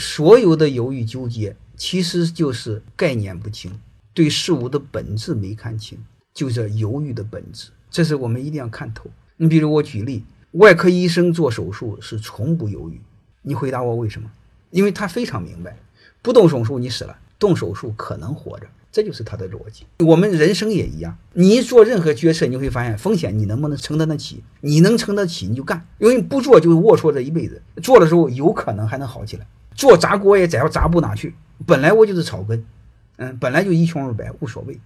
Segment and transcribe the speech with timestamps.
[0.00, 3.70] 所有的犹豫纠结，其实就是概念不清，
[4.14, 5.98] 对事物的本质没看清，
[6.32, 7.68] 就是犹豫的本质。
[7.90, 9.10] 这是我们一定要看透。
[9.36, 12.98] 你比如我举例，外科医生做手术是从不犹豫。
[13.42, 14.30] 你回答我为什么？
[14.70, 15.76] 因为他非常明白，
[16.22, 19.84] 不动手术你死了，动手术可能活着，这就是他的逻辑。
[20.04, 24.44] 我们人生也一样，你做任何决策，你会发现风险你能不能承担得起？
[24.60, 27.60] 你能承担得起你就干，因为不做就龌龊这一辈子。
[27.82, 31.34] 做的时候有可能还能好起来，做砸锅也砸砸不哪去。
[31.66, 32.64] 本来我就是草根，
[33.16, 34.78] 嗯，本来就一穷二白，无所谓。